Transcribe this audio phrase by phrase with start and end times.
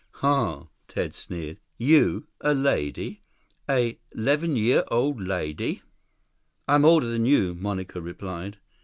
[0.13, 1.59] "Ha," Ted sneered.
[1.77, 3.21] "You, a lady?
[3.69, 5.83] A 'leven year old lady!"
[6.67, 8.57] "I'm older than you," Monica replied.